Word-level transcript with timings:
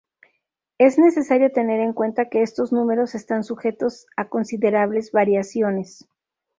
Es 0.79 0.97
necesario 0.97 1.51
tener 1.51 1.79
en 1.79 1.93
cuenta 1.93 2.27
que 2.27 2.41
estos 2.41 2.71
números 2.71 3.13
están 3.13 3.43
sujetos 3.43 4.07
a 4.17 4.29
considerables 4.29 5.11
variaciones. 5.11 6.07